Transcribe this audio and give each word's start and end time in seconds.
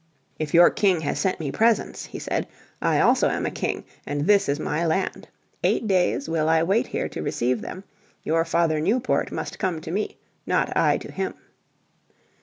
"If 0.39 0.55
your 0.55 0.71
King 0.71 1.01
has 1.01 1.19
sent 1.19 1.39
me 1.39 1.51
presents," 1.51 2.05
he 2.07 2.17
said, 2.17 2.47
"I 2.81 2.99
also 2.99 3.29
am 3.29 3.45
a 3.45 3.51
king, 3.51 3.85
and 4.03 4.21
this 4.21 4.49
is 4.49 4.59
my 4.59 4.83
land. 4.83 5.27
Eight 5.63 5.85
days 5.87 6.27
will 6.27 6.49
I 6.49 6.63
wait 6.63 6.87
here 6.87 7.07
to 7.09 7.21
receive 7.21 7.61
them. 7.61 7.83
Your 8.23 8.43
Father 8.43 8.79
Newport 8.79 9.31
must 9.31 9.59
come 9.59 9.79
to 9.81 9.91
me, 9.91 10.17
not 10.47 10.75
I 10.75 10.97
to 10.97 11.11
him." 11.11 11.35